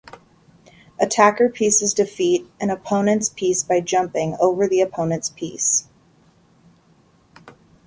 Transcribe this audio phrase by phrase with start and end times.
[0.99, 5.87] Attacker pieces defeat an opponents piece by jumping over the opponents piece.